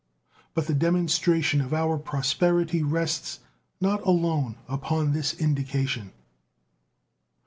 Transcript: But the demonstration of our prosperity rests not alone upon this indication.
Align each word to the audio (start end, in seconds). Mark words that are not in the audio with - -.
But 0.55 0.65
the 0.65 0.73
demonstration 0.73 1.61
of 1.61 1.75
our 1.75 1.95
prosperity 1.99 2.81
rests 2.81 3.39
not 3.79 4.01
alone 4.01 4.55
upon 4.67 5.13
this 5.13 5.35
indication. 5.35 6.11